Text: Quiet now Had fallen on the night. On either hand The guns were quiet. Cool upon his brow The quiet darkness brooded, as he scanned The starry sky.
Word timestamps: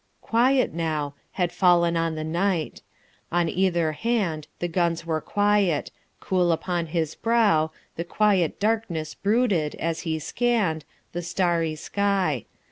Quiet 0.21 0.73
now 0.73 1.13
Had 1.33 1.51
fallen 1.51 1.95
on 1.95 2.15
the 2.15 2.23
night. 2.23 2.81
On 3.31 3.47
either 3.47 3.91
hand 3.91 4.47
The 4.57 4.67
guns 4.67 5.05
were 5.05 5.21
quiet. 5.21 5.91
Cool 6.19 6.51
upon 6.51 6.87
his 6.87 7.13
brow 7.13 7.69
The 7.97 8.03
quiet 8.03 8.59
darkness 8.59 9.13
brooded, 9.13 9.75
as 9.75 9.99
he 9.99 10.17
scanned 10.17 10.85
The 11.11 11.21
starry 11.21 11.75
sky. 11.75 12.45